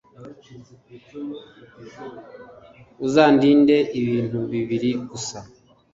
[3.05, 5.39] uzandinde ibintu bibiri gusa